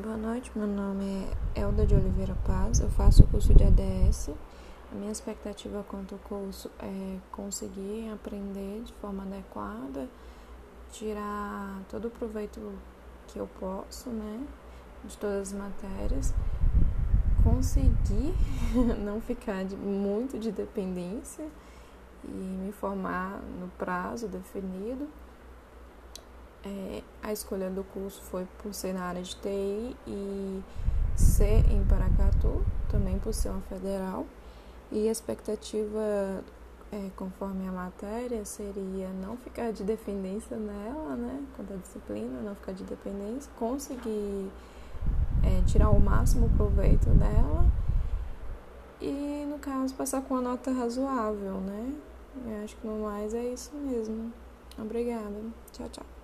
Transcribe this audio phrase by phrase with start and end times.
[0.00, 1.26] Boa noite, meu nome
[1.56, 4.30] é Elda de Oliveira Paz, eu faço o curso de ADS.
[4.92, 10.08] A minha expectativa quanto ao curso é conseguir aprender de forma adequada,
[10.92, 12.60] tirar todo o proveito
[13.26, 14.46] que eu posso, né,
[15.04, 16.32] de todas as matérias,
[17.42, 18.32] conseguir
[19.04, 21.44] não ficar de, muito de dependência
[22.24, 25.08] e me formar no prazo definido
[26.64, 30.62] é, a escolha do curso foi por ser na área de TI e
[31.16, 34.26] ser em Paracatu, também por ser uma federal.
[34.90, 36.42] E a expectativa,
[36.90, 41.44] é, conforme a matéria, seria não ficar de dependência nela, né?
[41.54, 44.50] Quanto à disciplina, não ficar de dependência, conseguir
[45.42, 47.66] é, tirar o máximo proveito dela
[49.00, 51.94] e, no caso, passar com uma nota razoável, né?
[52.46, 54.32] Eu acho que no mais é isso mesmo.
[54.78, 55.36] Obrigada.
[55.72, 56.17] Tchau, tchau.